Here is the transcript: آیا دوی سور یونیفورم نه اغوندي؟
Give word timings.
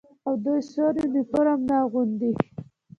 آیا 0.29 0.41
دوی 0.43 0.61
سور 0.71 0.93
یونیفورم 1.01 1.59
نه 1.69 1.75
اغوندي؟ 1.83 2.31